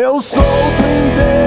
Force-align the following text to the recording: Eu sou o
Eu 0.00 0.20
sou 0.20 0.40
o 0.40 1.37